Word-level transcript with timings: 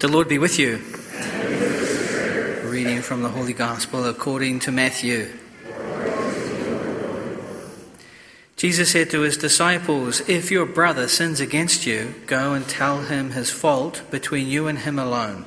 The 0.00 0.06
Lord 0.06 0.28
be 0.28 0.38
with 0.38 0.60
you. 0.60 0.76
Reading 2.70 3.02
from 3.02 3.22
the 3.22 3.30
Holy 3.30 3.52
Gospel 3.52 4.06
according 4.06 4.60
to 4.60 4.70
Matthew. 4.70 5.28
Jesus 8.56 8.92
said 8.92 9.10
to 9.10 9.22
his 9.22 9.36
disciples, 9.36 10.20
If 10.28 10.52
your 10.52 10.66
brother 10.66 11.08
sins 11.08 11.40
against 11.40 11.84
you, 11.84 12.14
go 12.28 12.52
and 12.52 12.68
tell 12.68 13.00
him 13.06 13.32
his 13.32 13.50
fault 13.50 14.08
between 14.08 14.46
you 14.46 14.68
and 14.68 14.78
him 14.78 15.00
alone. 15.00 15.44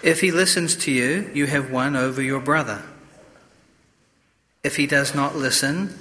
If 0.00 0.20
he 0.20 0.30
listens 0.30 0.76
to 0.76 0.92
you, 0.92 1.28
you 1.34 1.46
have 1.46 1.72
won 1.72 1.96
over 1.96 2.22
your 2.22 2.40
brother. 2.40 2.84
If 4.62 4.76
he 4.76 4.86
does 4.86 5.12
not 5.12 5.34
listen, 5.34 5.98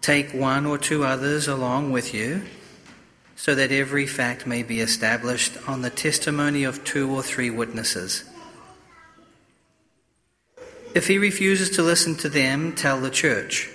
take 0.00 0.34
one 0.34 0.66
or 0.66 0.78
two 0.78 1.04
others 1.04 1.46
along 1.46 1.92
with 1.92 2.12
you 2.12 2.42
so 3.42 3.56
that 3.56 3.72
every 3.72 4.06
fact 4.06 4.46
may 4.46 4.62
be 4.62 4.78
established 4.78 5.58
on 5.66 5.82
the 5.82 5.90
testimony 5.90 6.62
of 6.62 6.84
two 6.84 7.10
or 7.10 7.24
three 7.24 7.50
witnesses. 7.50 8.22
If 10.94 11.08
he 11.08 11.18
refuses 11.18 11.70
to 11.70 11.82
listen 11.82 12.14
to 12.18 12.28
them, 12.28 12.72
tell 12.72 13.00
the 13.00 13.10
church. 13.10 13.68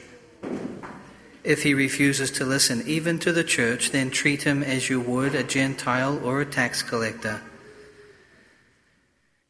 If 1.43 1.63
he 1.63 1.73
refuses 1.73 2.31
to 2.31 2.45
listen 2.45 2.81
even 2.87 3.19
to 3.19 3.33
the 3.33 3.43
church, 3.43 3.91
then 3.91 4.09
treat 4.09 4.43
him 4.43 4.63
as 4.63 4.89
you 4.89 5.01
would 5.01 5.35
a 5.35 5.43
Gentile 5.43 6.25
or 6.25 6.39
a 6.39 6.45
tax 6.45 6.81
collector. 6.81 7.41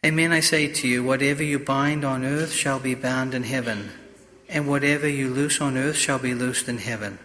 Amen, 0.04 0.32
I 0.32 0.40
say 0.40 0.68
to 0.68 0.88
you, 0.88 1.04
whatever 1.04 1.44
you 1.44 1.60
bind 1.60 2.04
on 2.04 2.26
earth 2.26 2.54
shall 2.54 2.80
be 2.80 2.96
bound 2.96 3.36
in 3.36 3.44
heaven, 3.44 3.92
and 4.50 4.68
whatever 4.68 5.08
you 5.08 5.30
loose 5.30 5.62
on 5.62 5.78
earth 5.78 5.98
shall 5.98 6.18
be 6.18 6.34
loosed 6.34 6.68
in 6.68 6.80
heaven. 6.80 7.20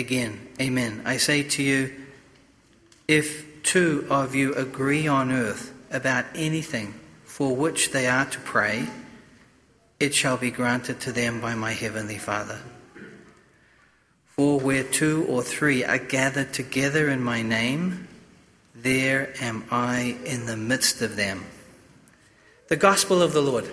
Again, 0.00 0.48
amen. 0.58 1.02
I 1.04 1.18
say 1.18 1.42
to 1.42 1.62
you, 1.62 1.94
if 3.06 3.62
two 3.62 4.06
of 4.08 4.34
you 4.34 4.54
agree 4.54 5.06
on 5.06 5.30
earth 5.30 5.74
about 5.90 6.24
anything 6.34 6.94
for 7.26 7.54
which 7.54 7.90
they 7.90 8.06
are 8.06 8.24
to 8.24 8.40
pray, 8.40 8.88
it 10.00 10.14
shall 10.14 10.38
be 10.38 10.50
granted 10.50 11.00
to 11.00 11.12
them 11.12 11.38
by 11.38 11.54
my 11.54 11.72
heavenly 11.72 12.16
Father. 12.16 12.60
For 14.24 14.58
where 14.58 14.84
two 14.84 15.26
or 15.28 15.42
three 15.42 15.84
are 15.84 15.98
gathered 15.98 16.54
together 16.54 17.10
in 17.10 17.22
my 17.22 17.42
name, 17.42 18.08
there 18.74 19.34
am 19.38 19.66
I 19.70 20.16
in 20.24 20.46
the 20.46 20.56
midst 20.56 21.02
of 21.02 21.16
them. 21.16 21.44
The 22.68 22.76
Gospel 22.76 23.20
of 23.20 23.34
the 23.34 23.42
Lord. 23.42 23.68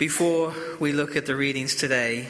Before 0.00 0.54
we 0.78 0.92
look 0.92 1.14
at 1.14 1.26
the 1.26 1.36
readings 1.36 1.74
today, 1.74 2.28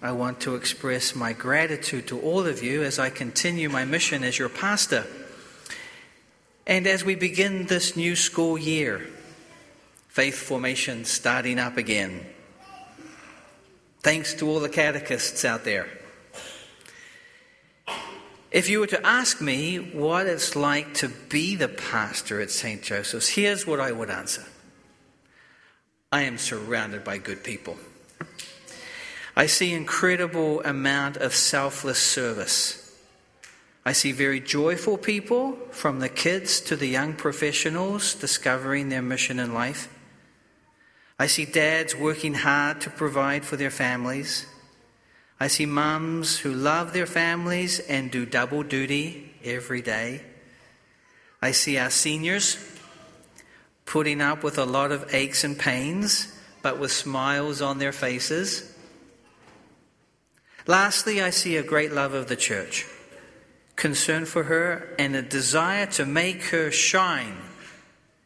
I 0.00 0.12
want 0.12 0.38
to 0.42 0.54
express 0.54 1.16
my 1.16 1.32
gratitude 1.32 2.06
to 2.06 2.20
all 2.20 2.46
of 2.46 2.62
you 2.62 2.84
as 2.84 3.00
I 3.00 3.10
continue 3.10 3.68
my 3.68 3.84
mission 3.84 4.22
as 4.22 4.38
your 4.38 4.48
pastor. 4.48 5.04
And 6.64 6.86
as 6.86 7.04
we 7.04 7.16
begin 7.16 7.66
this 7.66 7.96
new 7.96 8.14
school 8.14 8.56
year, 8.56 9.04
faith 10.06 10.36
formation 10.36 11.04
starting 11.04 11.58
up 11.58 11.76
again. 11.76 12.24
Thanks 14.00 14.32
to 14.34 14.48
all 14.48 14.60
the 14.60 14.68
catechists 14.68 15.44
out 15.44 15.64
there. 15.64 15.88
If 18.52 18.68
you 18.68 18.78
were 18.78 18.86
to 18.86 19.04
ask 19.04 19.40
me 19.40 19.78
what 19.78 20.28
it's 20.28 20.54
like 20.54 20.94
to 20.94 21.08
be 21.08 21.56
the 21.56 21.66
pastor 21.66 22.40
at 22.40 22.52
St. 22.52 22.80
Joseph's, 22.80 23.30
here's 23.30 23.66
what 23.66 23.80
I 23.80 23.90
would 23.90 24.08
answer. 24.08 24.44
I 26.10 26.22
am 26.22 26.38
surrounded 26.38 27.04
by 27.04 27.18
good 27.18 27.44
people. 27.44 27.76
I 29.36 29.44
see 29.44 29.74
incredible 29.74 30.62
amount 30.62 31.18
of 31.18 31.34
selfless 31.34 31.98
service. 31.98 32.96
I 33.84 33.92
see 33.92 34.12
very 34.12 34.40
joyful 34.40 34.96
people, 34.96 35.58
from 35.70 36.00
the 36.00 36.08
kids 36.08 36.60
to 36.62 36.76
the 36.76 36.86
young 36.86 37.12
professionals 37.12 38.14
discovering 38.14 38.88
their 38.88 39.02
mission 39.02 39.38
in 39.38 39.52
life. 39.52 39.94
I 41.18 41.26
see 41.26 41.44
dads 41.44 41.94
working 41.94 42.34
hard 42.34 42.80
to 42.82 42.90
provide 42.90 43.44
for 43.44 43.56
their 43.56 43.70
families. 43.70 44.46
I 45.38 45.48
see 45.48 45.66
mums 45.66 46.38
who 46.38 46.52
love 46.52 46.94
their 46.94 47.06
families 47.06 47.80
and 47.80 48.10
do 48.10 48.24
double 48.24 48.62
duty 48.62 49.34
every 49.44 49.82
day. 49.82 50.22
I 51.42 51.52
see 51.52 51.76
our 51.76 51.90
seniors 51.90 52.56
putting 53.88 54.20
up 54.20 54.44
with 54.44 54.58
a 54.58 54.66
lot 54.66 54.92
of 54.92 55.14
aches 55.14 55.44
and 55.44 55.58
pains, 55.58 56.38
but 56.60 56.78
with 56.78 56.92
smiles 56.92 57.62
on 57.62 57.78
their 57.78 57.92
faces. 57.92 58.74
Lastly, 60.66 61.22
I 61.22 61.30
see 61.30 61.56
a 61.56 61.62
great 61.62 61.92
love 61.92 62.12
of 62.12 62.28
the 62.28 62.36
church, 62.36 62.86
concern 63.76 64.26
for 64.26 64.42
her, 64.44 64.94
and 64.98 65.16
a 65.16 65.22
desire 65.22 65.86
to 65.86 66.04
make 66.04 66.42
her 66.44 66.70
shine 66.70 67.38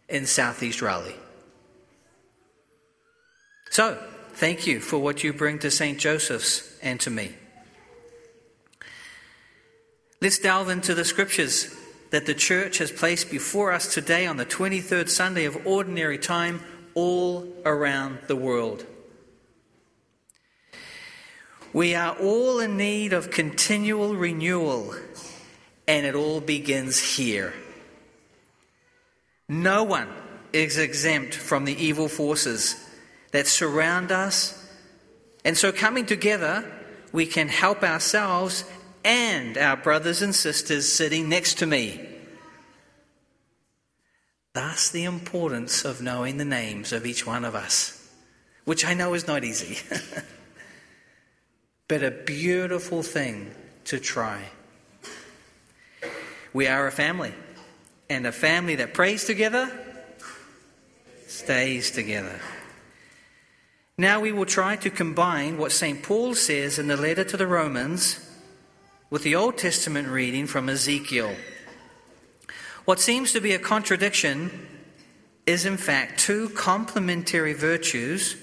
in 0.09 0.27
Southeast 0.27 0.83
Raleigh. 0.83 1.15
So, 3.71 4.03
thank 4.33 4.67
you 4.67 4.81
for 4.81 4.99
what 4.99 5.23
you 5.23 5.33
bring 5.33 5.61
to 5.61 5.71
St. 5.71 5.97
Joseph's 5.97 6.77
and 6.83 6.99
to 7.01 7.11
me. 7.11 7.37
Let's 10.21 10.41
delve 10.41 10.69
into 10.69 10.93
the 10.95 11.05
scriptures 11.05 11.73
that 12.13 12.27
the 12.27 12.35
church 12.35 12.77
has 12.77 12.93
placed 12.93 13.31
before 13.31 13.73
us 13.73 13.93
today 13.93 14.27
on 14.27 14.37
the 14.37 14.45
23rd 14.45 15.09
Sunday 15.09 15.47
of 15.47 15.67
Ordinary 15.67 16.19
Time 16.19 16.63
all 16.95 17.49
around 17.65 18.19
the 18.27 18.37
world. 18.37 18.85
We 21.73 21.95
are 21.95 22.15
all 22.15 22.61
in 22.61 22.77
need 22.77 23.15
of 23.15 23.31
continual 23.31 24.15
renewal, 24.15 24.95
and 25.89 26.05
it 26.05 26.15
all 26.15 26.43
begins 26.43 27.17
here. 27.17 27.55
No 29.49 29.83
one 29.83 30.09
is 30.53 30.77
exempt 30.77 31.35
from 31.35 31.65
the 31.65 31.83
evil 31.83 32.09
forces 32.09 32.77
that 33.31 33.47
surround 33.47 34.13
us, 34.13 34.71
and 35.47 35.57
so 35.57 35.73
coming 35.73 36.05
together, 36.05 36.71
we 37.11 37.25
can 37.25 37.49
help 37.49 37.83
ourselves 37.83 38.65
and 39.05 39.57
our 39.59 39.77
brothers 39.77 40.23
and 40.23 40.35
sisters 40.35 40.91
sitting 40.91 41.29
next 41.29 41.59
to 41.59 41.67
me. 41.67 42.09
Thus, 44.55 44.91
the 44.91 45.05
importance 45.05 45.85
of 45.85 46.03
knowing 46.03 46.37
the 46.37 46.45
names 46.45 46.93
of 46.93 47.07
each 47.07 47.27
one 47.27 47.45
of 47.45 47.55
us, 47.55 48.11
which 48.65 48.85
I 48.85 48.95
know 48.95 49.15
is 49.15 49.27
not 49.27 49.45
easy, 49.45 49.79
but 51.89 52.03
a 52.03 52.11
beautiful 52.11 53.03
thing 53.03 53.51
to 53.85 53.99
try. 53.99 54.45
We 56.53 56.67
are 56.67 56.87
a 56.87 56.93
family, 56.93 57.33
and 58.11 58.27
a 58.27 58.33
family 58.33 58.77
that 58.77 58.93
prays 58.93 59.25
together 59.25 59.71
stays 61.27 61.91
together. 61.91 62.39
Now 63.97 64.21
we 64.21 64.33
will 64.33 64.47
try 64.47 64.77
to 64.77 64.91
combine 64.91 65.59
what 65.59 65.73
St. 65.73 66.03
Paul 66.03 66.35
says 66.35 66.79
in 66.79 66.89
the 66.89 66.97
letter 66.97 67.25
to 67.25 67.37
the 67.37 67.47
Romans 67.47 68.19
with 69.13 69.25
the 69.25 69.35
Old 69.35 69.59
Testament 69.59 70.09
reading 70.09 70.47
from 70.47 70.71
Ezekiel. 70.71 71.37
What 72.87 72.99
seems 72.99 73.31
to 73.33 73.43
be 73.43 73.53
a 73.53 73.59
contradiction 73.59 74.67
is, 75.45 75.67
in 75.67 75.77
fact, 75.77 76.19
two 76.19 76.49
complementary 76.49 77.53
virtues 77.53 78.37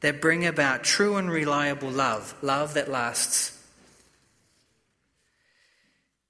that 0.00 0.20
bring 0.20 0.44
about 0.44 0.82
true 0.82 1.16
and 1.16 1.30
reliable 1.30 1.90
love, 1.90 2.34
love 2.42 2.74
that 2.74 2.90
lasts. 2.90 3.56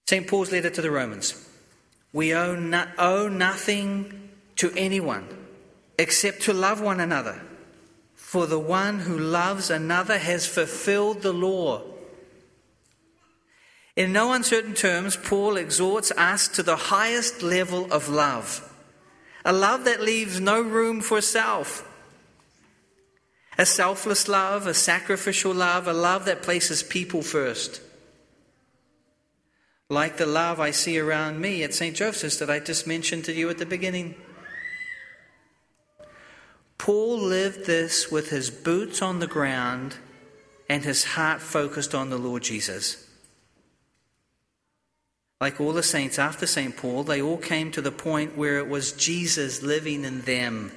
St. 0.06 0.28
Paul's 0.28 0.52
letter 0.52 0.68
to 0.68 0.82
the 0.82 0.90
Romans. 0.90 1.48
We 2.12 2.34
owe, 2.34 2.54
no, 2.54 2.86
owe 2.98 3.28
nothing 3.28 4.28
to 4.56 4.70
anyone 4.76 5.26
except 5.98 6.42
to 6.42 6.52
love 6.52 6.82
one 6.82 7.00
another. 7.00 7.40
For 8.14 8.46
the 8.46 8.58
one 8.58 8.98
who 8.98 9.18
loves 9.18 9.70
another 9.70 10.18
has 10.18 10.46
fulfilled 10.46 11.22
the 11.22 11.32
law. 11.32 11.84
In 13.96 14.12
no 14.12 14.32
uncertain 14.32 14.74
terms, 14.74 15.16
Paul 15.16 15.56
exhorts 15.56 16.10
us 16.12 16.48
to 16.48 16.62
the 16.62 16.76
highest 16.76 17.42
level 17.42 17.92
of 17.92 18.08
love 18.08 18.66
a 19.42 19.52
love 19.54 19.84
that 19.84 20.02
leaves 20.02 20.38
no 20.38 20.60
room 20.60 21.00
for 21.00 21.22
self. 21.22 21.86
A 23.56 23.64
selfless 23.64 24.28
love, 24.28 24.66
a 24.66 24.74
sacrificial 24.74 25.54
love, 25.54 25.86
a 25.86 25.92
love 25.92 26.26
that 26.26 26.42
places 26.42 26.82
people 26.82 27.22
first. 27.22 27.80
Like 29.88 30.18
the 30.18 30.26
love 30.26 30.60
I 30.60 30.70
see 30.70 30.98
around 30.98 31.40
me 31.40 31.62
at 31.62 31.74
St. 31.74 31.96
Joseph's 31.96 32.38
that 32.38 32.50
I 32.50 32.60
just 32.60 32.86
mentioned 32.86 33.24
to 33.24 33.32
you 33.32 33.50
at 33.50 33.58
the 33.58 33.66
beginning. 33.66 34.14
Paul 36.78 37.18
lived 37.18 37.66
this 37.66 38.10
with 38.10 38.30
his 38.30 38.50
boots 38.50 39.02
on 39.02 39.18
the 39.18 39.26
ground 39.26 39.96
and 40.68 40.84
his 40.84 41.04
heart 41.04 41.42
focused 41.42 41.94
on 41.94 42.10
the 42.10 42.18
Lord 42.18 42.42
Jesus. 42.42 43.09
Like 45.40 45.60
all 45.60 45.72
the 45.72 45.82
saints 45.82 46.18
after 46.18 46.46
St. 46.46 46.76
Paul, 46.76 47.04
they 47.04 47.22
all 47.22 47.38
came 47.38 47.70
to 47.72 47.80
the 47.80 47.92
point 47.92 48.36
where 48.36 48.58
it 48.58 48.68
was 48.68 48.92
Jesus 48.92 49.62
living 49.62 50.04
in 50.04 50.20
them. 50.22 50.72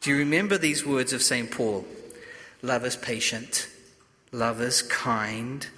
Do 0.00 0.10
you 0.10 0.16
remember 0.16 0.58
these 0.58 0.84
words 0.84 1.12
of 1.12 1.22
St. 1.22 1.50
Paul? 1.50 1.86
Love 2.62 2.84
is 2.84 2.96
patient, 2.96 3.68
Love 4.34 4.60
is 4.60 4.82
kind. 4.82 5.68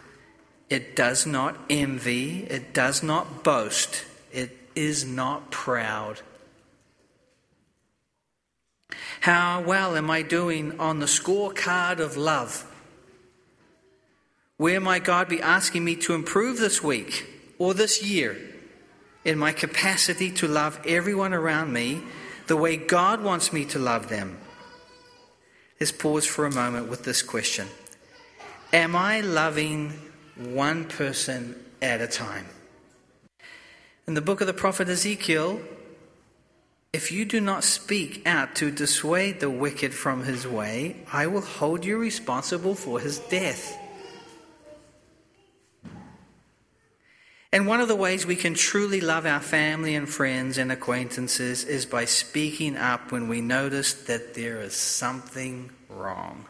It 0.71 0.97
does 0.97 1.27
not 1.27 1.59
envy. 1.69 2.45
It 2.45 2.73
does 2.73 3.03
not 3.03 3.45
boast. 3.45 4.07
It 4.33 4.57
is 4.75 5.05
not 5.05 5.51
proud. 5.51 6.23
How 9.21 9.61
well 9.61 9.95
am 9.95 10.11
I 10.11 10.23
doing 10.23 10.81
on 10.81 11.01
the 11.01 11.07
scorecard 11.07 12.01
of 12.01 12.17
love? 12.17 12.65
Where 14.59 14.81
might 14.81 15.05
God 15.05 15.29
be 15.29 15.43
asking 15.43 15.85
me 15.85 15.97
to 15.97 16.15
improve 16.15 16.59
this 16.59 16.83
week 16.83 17.27
or 17.59 17.75
this 17.75 18.03
year 18.03 18.39
in 19.25 19.39
my 19.39 19.53
capacity 19.53 20.31
to 20.33 20.49
love 20.49 20.81
everyone 20.87 21.35
around 21.35 21.73
me 21.73 22.03
the 22.47 22.57
way 22.57 22.77
God 22.77 23.23
wants 23.23 23.53
me 23.53 23.67
to 23.67 23.79
love 23.79 24.09
them? 24.09 24.39
Let's 25.79 25.93
pause 25.93 26.25
for 26.25 26.47
a 26.47 26.55
moment 26.55 26.89
with 26.89 27.05
this 27.05 27.21
question 27.21 27.69
Am 28.73 28.97
I 28.97 29.21
loving 29.21 29.93
one 30.37 30.87
person 30.87 31.55
at 31.83 32.01
a 32.01 32.07
time? 32.07 32.47
In 34.07 34.15
the 34.15 34.23
book 34.23 34.41
of 34.41 34.47
the 34.47 34.55
prophet 34.55 34.89
Ezekiel, 34.89 35.61
if 36.95 37.13
you 37.13 37.27
do 37.27 37.43
not 37.43 37.63
speak 37.63 38.23
out 38.25 38.55
to 38.55 38.71
dissuade 38.71 39.41
the 39.41 39.51
wicked 39.51 39.93
from 39.93 40.25
his 40.25 40.47
way, 40.47 40.97
I 41.13 41.27
will 41.27 41.43
hold 41.43 41.85
you 41.85 41.99
responsible 41.99 42.75
for 42.75 43.01
his 43.01 43.19
death. 43.19 43.77
And 47.53 47.67
one 47.67 47.81
of 47.81 47.89
the 47.89 47.97
ways 47.97 48.27
we 48.27 48.37
can 48.37 48.55
truly 48.55 49.01
love 49.01 49.25
our 49.25 49.41
family 49.41 49.95
and 49.95 50.09
friends 50.09 50.59
and 50.59 50.73
acquaintances 50.73 51.65
is 51.65 51.87
by 51.87 52.05
speaking 52.05 52.77
up 52.77 53.13
when 53.13 53.29
we 53.29 53.41
notice 53.41 53.95
that 53.95 54.35
there 54.35 54.61
is 54.61 54.75
something 54.75 55.71
wrong. 55.89 56.47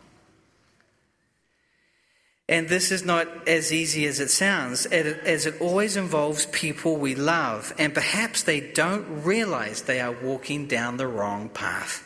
And 2.48 2.68
this 2.68 2.92
is 2.92 3.04
not 3.04 3.48
as 3.48 3.72
easy 3.72 4.06
as 4.06 4.20
it 4.20 4.30
sounds, 4.30 4.86
as 4.86 5.46
it 5.46 5.60
always 5.60 5.96
involves 5.96 6.46
people 6.46 6.96
we 6.96 7.16
love, 7.16 7.74
and 7.76 7.92
perhaps 7.92 8.44
they 8.44 8.60
don't 8.60 9.24
realize 9.24 9.82
they 9.82 10.00
are 10.00 10.12
walking 10.12 10.66
down 10.66 10.96
the 10.96 11.08
wrong 11.08 11.48
path. 11.48 12.04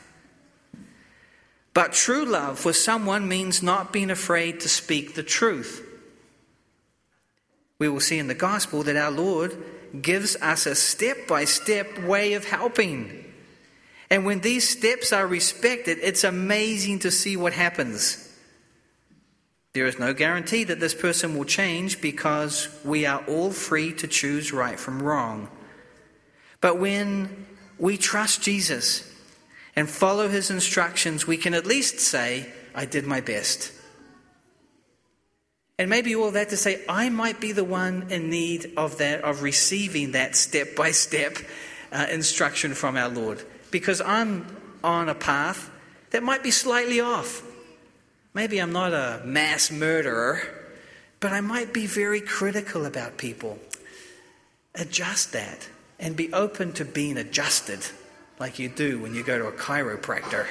But 1.75 1.93
true 1.93 2.25
love 2.25 2.59
for 2.59 2.73
someone 2.73 3.29
means 3.29 3.63
not 3.63 3.93
being 3.93 4.11
afraid 4.11 4.61
to 4.61 4.69
speak 4.69 5.15
the 5.15 5.23
truth 5.23 5.87
we 7.81 7.89
will 7.89 7.99
see 7.99 8.19
in 8.19 8.29
the 8.29 8.35
gospel 8.35 8.85
that 8.85 8.95
our 8.95 9.11
Lord 9.11 9.57
gives 10.01 10.37
us 10.37 10.67
a 10.67 10.77
step 10.77 11.27
by 11.27 11.47
step 11.47 11.99
way 11.99 12.35
of 12.35 12.45
helping. 12.45 13.25
And 14.11 14.25
when 14.25 14.41
these 14.41 14.69
steps 14.69 15.13
are 15.13 15.27
respected, 15.27 15.99
it's 16.03 16.23
amazing 16.23 17.01
to 17.01 17.11
see 17.11 17.37
what 17.37 17.55
happens. 17.55 18.29
There 19.73 19.87
is 19.87 19.99
no 19.99 20.13
guarantee 20.13 20.65
that 20.65 20.79
this 20.79 20.95
person 20.95 21.37
will 21.37 21.45
change 21.45 22.01
because 22.01 22.69
we 22.85 23.07
are 23.07 23.25
all 23.27 23.51
free 23.51 23.93
to 23.95 24.07
choose 24.07 24.53
right 24.53 24.79
from 24.79 25.03
wrong. 25.03 25.49
But 26.61 26.79
when 26.79 27.47
we 27.79 27.97
trust 27.97 28.43
Jesus 28.43 29.11
and 29.75 29.89
follow 29.89 30.29
his 30.29 30.51
instructions, 30.51 31.27
we 31.27 31.39
can 31.39 31.55
at 31.55 31.67
least 31.67 31.99
say, 31.99 32.53
I 32.75 32.85
did 32.85 33.07
my 33.07 33.21
best. 33.21 33.73
And 35.81 35.89
maybe 35.89 36.15
all 36.15 36.33
that 36.33 36.51
to 36.51 36.59
say, 36.59 36.83
I 36.91 37.09
might 37.09 37.41
be 37.41 37.53
the 37.53 37.65
one 37.65 38.09
in 38.11 38.29
need 38.29 38.75
of 38.77 38.99
that, 38.99 39.25
of 39.25 39.41
receiving 39.41 40.13
that 40.13 40.37
step 40.37 40.77
by 40.77 40.91
step 40.91 41.39
instruction 42.11 42.75
from 42.75 42.99
our 42.99 43.09
Lord. 43.09 43.43
Because 43.71 44.03
I'm 44.03 44.45
on 44.85 45.09
a 45.09 45.15
path 45.15 45.71
that 46.11 46.23
might 46.23 46.43
be 46.43 46.51
slightly 46.51 47.01
off. 47.01 47.43
Maybe 48.35 48.59
I'm 48.59 48.73
not 48.73 48.93
a 48.93 49.23
mass 49.25 49.71
murderer, 49.71 50.43
but 51.19 51.33
I 51.33 51.41
might 51.41 51.73
be 51.73 51.87
very 51.87 52.21
critical 52.21 52.85
about 52.85 53.17
people. 53.17 53.59
Adjust 54.75 55.33
that 55.33 55.67
and 55.99 56.15
be 56.15 56.31
open 56.35 56.75
to 56.75 56.85
being 56.85 57.17
adjusted 57.17 57.81
like 58.39 58.59
you 58.59 58.69
do 58.69 59.01
when 59.01 59.15
you 59.15 59.23
go 59.23 59.39
to 59.39 59.47
a 59.47 59.53
chiropractor. 59.53 60.47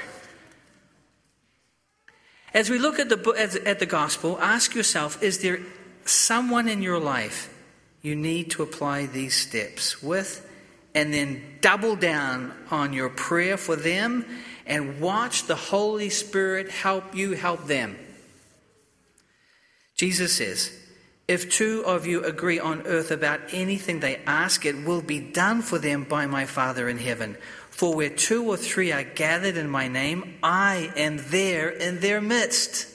As 2.53 2.69
we 2.69 2.79
look 2.79 2.99
at 2.99 3.09
the, 3.09 3.61
at 3.65 3.79
the 3.79 3.85
gospel, 3.85 4.39
ask 4.41 4.73
yourself 4.75 5.21
is 5.21 5.39
there 5.39 5.59
someone 6.05 6.67
in 6.67 6.81
your 6.81 6.99
life 6.99 7.53
you 8.01 8.15
need 8.15 8.51
to 8.51 8.63
apply 8.63 9.05
these 9.05 9.35
steps 9.35 10.01
with? 10.01 10.45
And 10.95 11.13
then 11.13 11.43
double 11.61 11.95
down 11.95 12.51
on 12.71 12.93
your 12.93 13.09
prayer 13.09 13.57
for 13.57 13.75
them 13.75 14.25
and 14.65 14.99
watch 14.99 15.43
the 15.43 15.55
Holy 15.55 16.09
Spirit 16.09 16.71
help 16.71 17.15
you 17.15 17.33
help 17.33 17.67
them. 17.67 17.97
Jesus 19.95 20.33
says, 20.37 20.71
If 21.27 21.51
two 21.51 21.83
of 21.85 22.07
you 22.07 22.23
agree 22.23 22.59
on 22.59 22.87
earth 22.87 23.11
about 23.11 23.41
anything 23.51 23.99
they 23.99 24.17
ask, 24.25 24.65
it 24.65 24.85
will 24.85 25.01
be 25.01 25.19
done 25.19 25.61
for 25.61 25.77
them 25.77 26.05
by 26.05 26.25
my 26.25 26.45
Father 26.45 26.87
in 26.87 26.97
heaven. 26.97 27.37
For 27.79 27.95
where 27.95 28.09
two 28.09 28.43
or 28.43 28.57
three 28.57 28.91
are 28.91 29.05
gathered 29.05 29.55
in 29.55 29.69
my 29.69 29.87
name, 29.87 30.37
I 30.43 30.91
am 30.97 31.15
there 31.29 31.69
in 31.69 32.01
their 32.01 32.19
midst. 32.19 32.87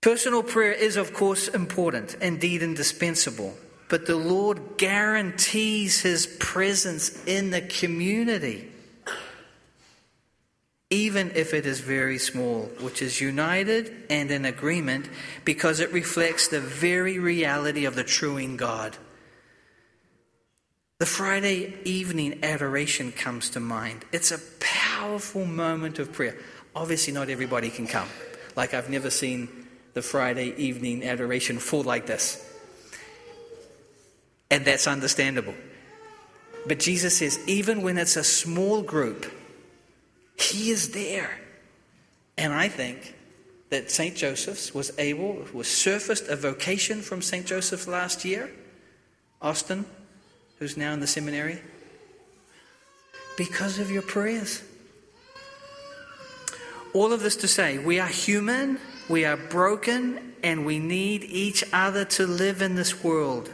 Personal 0.00 0.42
prayer 0.42 0.72
is, 0.72 0.96
of 0.96 1.12
course, 1.12 1.48
important, 1.48 2.14
indeed 2.22 2.62
indispensable, 2.62 3.52
but 3.90 4.06
the 4.06 4.16
Lord 4.16 4.78
guarantees 4.78 6.00
his 6.00 6.26
presence 6.40 7.22
in 7.26 7.50
the 7.50 7.60
community, 7.60 8.72
even 10.88 11.30
if 11.34 11.52
it 11.52 11.66
is 11.66 11.80
very 11.80 12.18
small, 12.18 12.70
which 12.80 13.02
is 13.02 13.20
united 13.20 13.92
and 14.08 14.30
in 14.30 14.46
agreement 14.46 15.10
because 15.44 15.80
it 15.80 15.92
reflects 15.92 16.48
the 16.48 16.60
very 16.60 17.18
reality 17.18 17.84
of 17.84 17.96
the 17.96 18.02
triune 18.02 18.56
God. 18.56 18.96
The 20.98 21.04
Friday 21.04 21.74
evening 21.84 22.42
adoration 22.42 23.12
comes 23.12 23.50
to 23.50 23.60
mind. 23.60 24.06
It's 24.12 24.30
a 24.30 24.38
powerful 24.60 25.44
moment 25.44 25.98
of 25.98 26.10
prayer. 26.10 26.38
Obviously, 26.74 27.12
not 27.12 27.28
everybody 27.28 27.68
can 27.68 27.86
come. 27.86 28.08
Like, 28.56 28.72
I've 28.72 28.88
never 28.88 29.10
seen 29.10 29.66
the 29.92 30.00
Friday 30.00 30.54
evening 30.56 31.04
adoration 31.04 31.58
full 31.58 31.82
like 31.82 32.06
this. 32.06 32.42
And 34.50 34.64
that's 34.64 34.86
understandable. 34.86 35.54
But 36.66 36.78
Jesus 36.78 37.18
says, 37.18 37.38
even 37.46 37.82
when 37.82 37.98
it's 37.98 38.16
a 38.16 38.24
small 38.24 38.80
group, 38.80 39.30
He 40.38 40.70
is 40.70 40.92
there. 40.92 41.40
And 42.38 42.54
I 42.54 42.68
think 42.68 43.14
that 43.68 43.90
St. 43.90 44.16
Joseph's 44.16 44.74
was 44.74 44.98
able, 44.98 45.44
was 45.52 45.68
surfaced 45.68 46.28
a 46.28 46.36
vocation 46.36 47.02
from 47.02 47.20
St. 47.20 47.44
Joseph 47.44 47.86
last 47.86 48.24
year. 48.24 48.50
Austin, 49.42 49.84
who's 50.58 50.76
now 50.76 50.92
in 50.92 51.00
the 51.00 51.06
seminary? 51.06 51.60
Because 53.36 53.78
of 53.78 53.90
your 53.90 54.02
prayers. 54.02 54.62
All 56.94 57.12
of 57.12 57.20
this 57.20 57.36
to 57.36 57.48
say, 57.48 57.78
we 57.78 58.00
are 58.00 58.08
human, 58.08 58.78
we 59.08 59.24
are 59.24 59.36
broken, 59.36 60.34
and 60.42 60.64
we 60.64 60.78
need 60.78 61.24
each 61.24 61.62
other 61.72 62.04
to 62.04 62.26
live 62.26 62.62
in 62.62 62.74
this 62.74 63.04
world. 63.04 63.50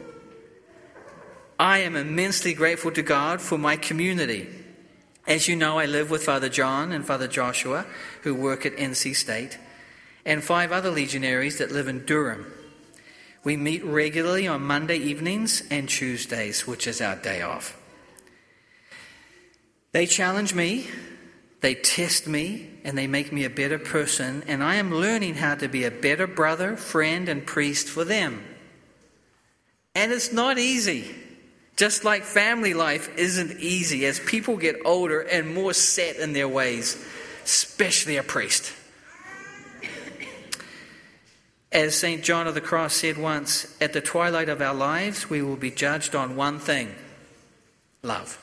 I 1.58 1.78
am 1.78 1.96
immensely 1.96 2.54
grateful 2.54 2.92
to 2.92 3.02
God 3.02 3.40
for 3.40 3.58
my 3.58 3.76
community. 3.76 4.48
As 5.26 5.48
you 5.48 5.56
know, 5.56 5.78
I 5.78 5.86
live 5.86 6.10
with 6.10 6.24
Father 6.24 6.48
John 6.48 6.92
and 6.92 7.06
Father 7.06 7.28
Joshua, 7.28 7.86
who 8.22 8.34
work 8.34 8.66
at 8.66 8.76
NC 8.76 9.14
State, 9.14 9.58
and 10.24 10.42
five 10.42 10.72
other 10.72 10.90
legionaries 10.90 11.58
that 11.58 11.70
live 11.70 11.88
in 11.88 12.04
Durham. 12.04 12.52
We 13.44 13.56
meet 13.56 13.84
regularly 13.84 14.46
on 14.46 14.62
Monday 14.62 14.96
evenings 14.96 15.62
and 15.70 15.88
Tuesdays, 15.88 16.66
which 16.66 16.86
is 16.86 17.00
our 17.00 17.16
day 17.16 17.42
off. 17.42 17.76
They 19.90 20.06
challenge 20.06 20.54
me, 20.54 20.86
they 21.60 21.74
test 21.74 22.26
me, 22.26 22.70
and 22.84 22.96
they 22.96 23.06
make 23.06 23.32
me 23.32 23.44
a 23.44 23.50
better 23.50 23.78
person, 23.78 24.44
and 24.46 24.62
I 24.62 24.76
am 24.76 24.94
learning 24.94 25.34
how 25.34 25.56
to 25.56 25.68
be 25.68 25.84
a 25.84 25.90
better 25.90 26.26
brother, 26.26 26.76
friend, 26.76 27.28
and 27.28 27.44
priest 27.44 27.88
for 27.88 28.04
them. 28.04 28.42
And 29.94 30.12
it's 30.12 30.32
not 30.32 30.58
easy. 30.58 31.14
Just 31.76 32.04
like 32.04 32.24
family 32.24 32.74
life 32.74 33.16
isn't 33.16 33.58
easy 33.60 34.06
as 34.06 34.20
people 34.20 34.56
get 34.56 34.76
older 34.84 35.20
and 35.20 35.54
more 35.54 35.74
set 35.74 36.16
in 36.16 36.32
their 36.32 36.48
ways, 36.48 37.02
especially 37.44 38.16
a 38.16 38.22
priest. 38.22 38.72
As 41.72 41.96
St. 41.96 42.22
John 42.22 42.46
of 42.46 42.54
the 42.54 42.60
Cross 42.60 42.96
said 42.96 43.16
once, 43.16 43.74
at 43.80 43.94
the 43.94 44.02
twilight 44.02 44.50
of 44.50 44.60
our 44.60 44.74
lives, 44.74 45.30
we 45.30 45.40
will 45.40 45.56
be 45.56 45.70
judged 45.70 46.14
on 46.14 46.36
one 46.36 46.58
thing 46.58 46.94
love. 48.02 48.38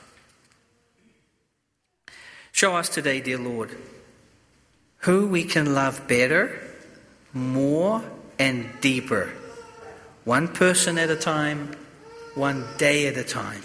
Show 2.50 2.74
us 2.74 2.88
today, 2.88 3.20
dear 3.20 3.38
Lord, 3.38 3.76
who 4.98 5.28
we 5.28 5.44
can 5.44 5.74
love 5.74 6.08
better, 6.08 6.60
more, 7.32 8.02
and 8.38 8.68
deeper, 8.80 9.30
one 10.24 10.48
person 10.48 10.98
at 10.98 11.08
a 11.08 11.16
time, 11.16 11.76
one 12.34 12.66
day 12.78 13.06
at 13.06 13.16
a 13.16 13.24
time. 13.24 13.62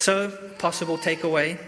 So, 0.00 0.30
possible 0.58 0.98
takeaway 0.98 1.58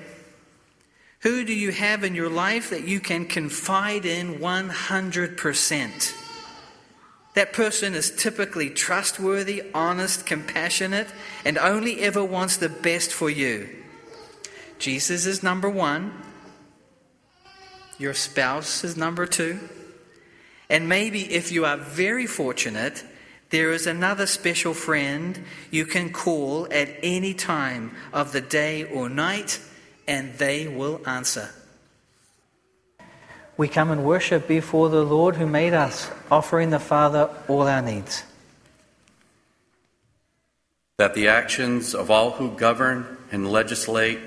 Who 1.21 1.45
do 1.45 1.53
you 1.53 1.73
have 1.73 2.05
in 2.05 2.15
your 2.15 2.31
life 2.31 2.71
that 2.71 2.87
you 2.87 3.01
can 3.01 3.27
confide 3.27 4.05
in 4.05 4.39
100%? 4.39 6.15
That 7.35 7.53
person 7.53 7.95
is 7.95 8.15
typically 8.15 8.71
trustworthy, 8.71 9.65
honest, 9.75 10.27
compassionate, 10.27 11.09
and 11.45 11.59
only 11.59 12.01
ever 12.01 12.25
wants 12.25 12.57
the 12.57 12.69
best 12.69 13.13
for 13.13 13.29
you. 13.31 13.69
Jesus 14.79 15.27
is 15.27 15.43
number 15.43 15.69
one. 15.69 16.13
Your 17.99 18.15
spouse 18.15 18.85
is 18.85 18.97
number 18.97 19.27
two. 19.27 19.59
And 20.71 20.89
maybe 20.89 21.33
if 21.35 21.51
you 21.51 21.65
are 21.65 21.77
very 21.77 22.27
fortunate, 22.27 23.05
there 23.51 23.73
is 23.73 23.87
another 23.87 24.27
special 24.27 24.75
friend 24.75 25.39
you 25.71 25.85
can 25.87 26.13
call 26.13 26.69
at 26.71 26.91
any 27.03 27.35
time 27.35 27.97
of 28.13 28.33
the 28.33 28.41
day 28.41 28.85
or 28.85 29.09
night, 29.09 29.61
and 30.09 30.35
they 30.35 30.67
will 30.67 31.01
answer. 31.07 31.51
We 33.59 33.69
come 33.69 33.91
and 33.91 34.05
worship 34.05 34.49
before 34.49 34.89
the 34.89 35.05
Lord 35.05 35.37
who 35.37 35.47
made 35.47 35.75
us, 35.75 36.11
offering 36.31 36.71
the 36.71 36.81
Father 36.81 37.29
all 37.47 37.63
our 37.69 37.83
needs. 37.83 38.25
That 40.97 41.15
the 41.15 41.29
actions 41.29 41.95
of 41.95 42.11
all 42.11 42.33
who 42.33 42.51
govern 42.51 43.19
and 43.31 43.51
legislate 43.51 44.19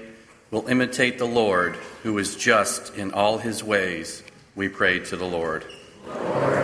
will 0.51 0.67
imitate 0.67 1.17
the 1.17 1.25
Lord, 1.25 1.75
who 2.03 2.17
is 2.17 2.35
just 2.35 2.95
in 2.95 3.11
all 3.13 3.37
his 3.37 3.63
ways, 3.63 4.21
we 4.55 4.67
pray 4.69 4.99
to 4.99 5.15
the 5.15 5.25
Lord. 5.25 5.65
Lord 6.05 6.61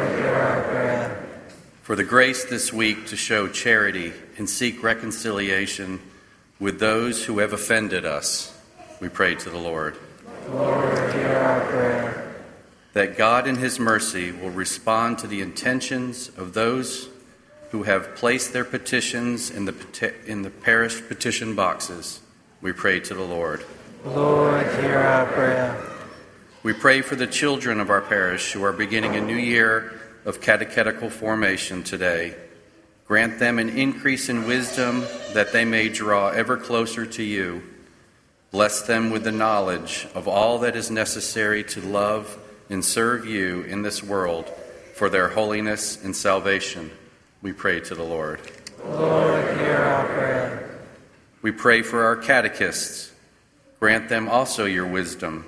For 1.82 1.96
the 1.96 2.04
grace 2.04 2.44
this 2.44 2.74
week 2.74 3.08
to 3.08 3.16
show 3.16 3.48
charity 3.48 4.12
and 4.38 4.50
seek 4.50 4.84
reconciliation 4.84 6.02
with 6.60 6.82
those 6.82 7.24
who 7.24 7.40
have 7.40 7.54
offended 7.54 8.04
us, 8.04 8.57
we 9.00 9.10
pray 9.10 9.36
to 9.36 9.50
the 9.50 9.58
Lord. 9.58 9.98
Lord, 10.50 11.13
hear 11.13 11.27
our 11.27 11.66
prayer. 11.70 12.36
That 12.94 13.18
God 13.18 13.48
in 13.48 13.58
his 13.58 13.80
mercy 13.80 14.32
will 14.32 14.50
respond 14.50 15.20
to 15.20 15.27
the 15.27 15.42
intentions 15.42 16.30
of 16.38 16.54
those 16.54 17.10
who 17.72 17.84
have 17.84 18.16
placed 18.16 18.54
their 18.54 18.63
petitions 18.63 19.50
in 19.51 19.66
the, 19.66 20.13
in 20.25 20.42
the 20.42 20.50
parish 20.50 21.06
petition 21.08 21.56
boxes, 21.56 22.22
we 22.62 22.72
pray 22.72 23.00
to 23.01 23.13
the 23.13 23.24
Lord. 23.24 23.63
Lord, 24.06 24.66
hear 24.80 24.98
our 24.98 25.25
prayer. 25.27 25.84
We 26.63 26.74
pray 26.74 27.01
for 27.01 27.16
the 27.16 27.27
children 27.27 27.80
of 27.80 27.89
our 27.89 28.01
parish 28.01 28.54
who 28.54 28.63
are 28.63 28.74
beginning 28.74 29.16
a 29.16 29.22
new 29.22 29.36
year 29.36 30.00
of 30.25 30.42
catechetical 30.42 31.10
formation 31.10 31.84
today. 31.84 32.36
Grant 33.06 33.39
them 33.39 33.60
an 33.60 33.70
increase 33.70 34.27
in 34.27 34.48
wisdom 34.48 35.06
that 35.34 35.54
they 35.54 35.66
may 35.66 35.88
draw 35.88 36.30
ever 36.30 36.58
closer 36.58 37.06
to 37.06 37.24
you. 37.24 37.62
Bless 38.51 38.82
them 38.82 39.10
with 39.10 39.25
the 39.25 39.32
knowledge 39.32 40.08
of 40.16 40.27
all 40.27 40.60
that 40.60 40.75
is 40.75 40.89
necessary 40.89 41.63
to 41.66 41.82
love 41.82 42.39
and 42.70 42.84
serve 42.84 43.25
you 43.25 43.62
in 43.63 43.82
this 43.82 44.01
world 44.01 44.50
for 44.96 45.10
their 45.10 45.30
holiness 45.30 46.01
and 46.01 46.16
salvation. 46.16 46.92
We 47.42 47.51
pray 47.51 47.82
to 47.82 47.94
the 47.94 48.04
Lord. 48.04 48.39
Lord, 48.86 49.58
hear 49.58 49.75
our 49.75 50.06
prayer. 50.06 50.80
We 51.42 51.51
pray 51.51 51.82
for 51.82 52.06
our 52.06 52.16
catechists. 52.16 53.12
Grant 53.82 54.08
them 54.08 54.30
also 54.30 54.66
your 54.66 54.88
wisdom. 54.88 55.46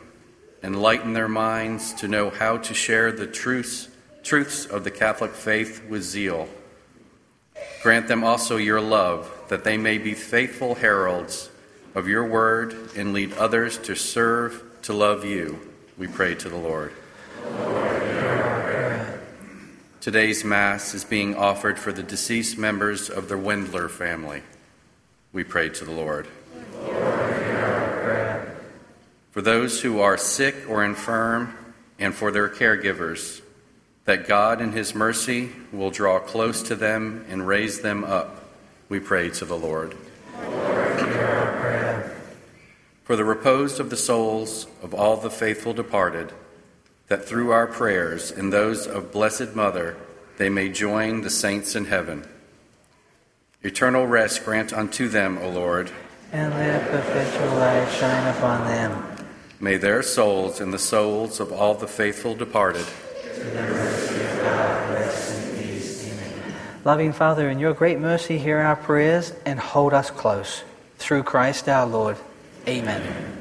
Enlighten 0.61 1.13
their 1.13 1.29
minds 1.29 1.93
to 1.93 2.07
know 2.07 2.29
how 2.29 2.57
to 2.57 2.73
share 2.73 3.13
the 3.13 3.27
truths, 3.27 3.87
truths 4.23 4.65
of 4.65 4.83
the 4.83 4.91
Catholic 4.91 5.31
faith 5.31 5.85
with 5.87 6.03
zeal. 6.03 6.49
Grant 7.81 8.09
them 8.09 8.25
also 8.25 8.57
your 8.57 8.81
love, 8.81 9.31
that 9.47 9.63
they 9.63 9.77
may 9.77 9.97
be 9.97 10.13
faithful 10.13 10.75
heralds 10.75 11.49
of 11.95 12.07
your 12.07 12.25
word 12.25 12.75
and 12.95 13.13
lead 13.13 13.33
others 13.33 13.77
to 13.79 13.95
serve, 13.95 14.63
to 14.83 14.93
love 14.93 15.25
you. 15.25 15.59
We 15.97 16.07
pray 16.07 16.35
to 16.35 16.49
the 16.49 16.57
Lord. 16.57 16.93
Today's 20.01 20.43
Mass 20.43 20.93
is 20.93 21.03
being 21.03 21.35
offered 21.35 21.77
for 21.77 21.91
the 21.91 22.03
deceased 22.03 22.57
members 22.57 23.09
of 23.09 23.27
the 23.27 23.35
Wendler 23.35 23.89
family. 23.89 24.43
We 25.33 25.43
pray 25.43 25.69
to 25.69 25.85
the 25.85 25.91
Lord. 25.91 26.27
For 29.31 29.41
those 29.41 29.81
who 29.81 29.99
are 29.99 30.17
sick 30.17 30.55
or 30.67 30.83
infirm, 30.83 31.55
and 31.99 32.15
for 32.15 32.31
their 32.31 32.49
caregivers, 32.49 33.41
that 34.05 34.27
God 34.27 34.61
in 34.61 34.71
His 34.71 34.95
mercy 34.95 35.49
will 35.71 35.91
draw 35.91 36.19
close 36.19 36.63
to 36.63 36.75
them 36.75 37.25
and 37.29 37.45
raise 37.45 37.81
them 37.81 38.03
up. 38.03 38.43
We 38.87 38.99
pray 38.99 39.29
to 39.31 39.45
the 39.45 39.57
Lord. 39.57 39.95
For 43.09 43.15
the 43.15 43.25
repose 43.25 43.79
of 43.79 43.89
the 43.89 43.97
souls 43.97 44.67
of 44.83 44.93
all 44.93 45.17
the 45.17 45.31
faithful 45.31 45.73
departed, 45.73 46.31
that 47.07 47.25
through 47.25 47.49
our 47.49 47.65
prayers 47.65 48.29
and 48.29 48.53
those 48.53 48.85
of 48.85 49.11
Blessed 49.11 49.55
Mother 49.55 49.97
they 50.37 50.47
may 50.47 50.69
join 50.69 51.21
the 51.21 51.31
saints 51.31 51.75
in 51.75 51.85
heaven. 51.85 52.27
Eternal 53.63 54.05
rest 54.05 54.45
grant 54.45 54.71
unto 54.71 55.07
them, 55.07 55.39
O 55.39 55.49
Lord. 55.49 55.89
And 56.31 56.53
let 56.53 56.87
perpetual 56.91 57.57
light 57.57 57.91
shine 57.93 58.35
upon 58.35 58.67
them. 58.67 59.03
May 59.59 59.77
their 59.77 60.03
souls 60.03 60.61
and 60.61 60.71
the 60.71 60.77
souls 60.77 61.39
of 61.39 61.51
all 61.51 61.73
the 61.73 61.87
faithful 61.87 62.35
departed 62.35 62.85
Rest 63.43 65.33
in 65.33 65.57
peace, 65.57 66.03
beloved. 66.03 66.85
Loving 66.85 67.13
Father, 67.13 67.49
in 67.49 67.57
your 67.57 67.73
great 67.73 67.97
mercy, 67.97 68.37
hear 68.37 68.59
our 68.59 68.75
prayers 68.75 69.33
and 69.47 69.59
hold 69.59 69.95
us 69.95 70.11
close. 70.11 70.61
Through 70.99 71.23
Christ 71.23 71.67
our 71.67 71.87
Lord. 71.87 72.15
Amen. 72.69 73.38